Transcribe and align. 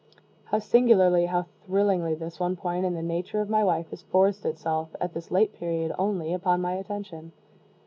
How 0.45 0.57
singularly 0.57 1.27
how 1.27 1.43
thrillingly, 1.43 2.15
this 2.15 2.39
one 2.39 2.55
point 2.55 2.85
in 2.85 2.95
the 2.95 3.03
nature 3.03 3.39
of 3.39 3.51
my 3.51 3.63
wife 3.63 3.91
has 3.91 4.01
forced 4.01 4.45
itself, 4.47 4.95
at 4.99 5.13
this 5.13 5.29
late 5.29 5.53
period 5.53 5.91
only, 5.95 6.33
upon 6.33 6.59
my 6.59 6.73
attention! 6.73 7.33